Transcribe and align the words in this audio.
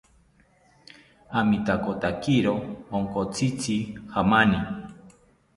Amitakotakiro 1.39 2.53
onkotzitzi 2.95 3.75
jamani 4.11 4.59